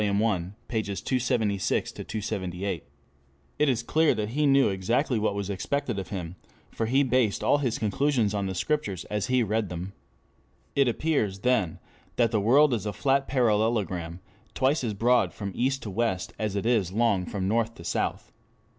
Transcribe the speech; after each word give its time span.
I, 0.01 0.05
pp. 0.05 0.17
276 0.71 1.93
8.] 1.95 2.81
It 3.59 3.69
is 3.69 3.83
clear 3.83 4.15
that 4.15 4.29
he 4.29 4.47
knew 4.47 4.69
exactly 4.69 5.19
what 5.19 5.35
was 5.35 5.51
expected 5.51 5.99
of 5.99 6.07
him, 6.07 6.37
for 6.71 6.87
he 6.87 7.03
based 7.03 7.43
all 7.43 7.59
his 7.59 7.77
conclusions 7.77 8.33
on 8.33 8.47
the 8.47 8.55
Scriptures 8.55 9.05
as 9.11 9.27
he 9.27 9.43
read 9.43 9.69
them. 9.69 9.93
It 10.75 10.87
appears, 10.87 11.41
then, 11.41 11.77
that 12.15 12.31
the 12.31 12.41
world 12.41 12.73
is 12.73 12.87
a 12.87 12.93
flat 12.93 13.27
parallelogram, 13.27 14.21
twice 14.55 14.83
as 14.83 14.95
broad 14.95 15.35
from 15.35 15.51
east 15.53 15.83
to 15.83 15.91
west 15.91 16.33
as 16.39 16.55
it 16.55 16.65
is 16.65 16.91
long 16.91 17.27
from 17.27 17.47
north 17.47 17.75
to 17.75 17.83
south. 17.83 18.31